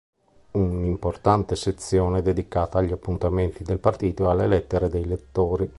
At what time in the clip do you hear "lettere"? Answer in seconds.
4.47-4.89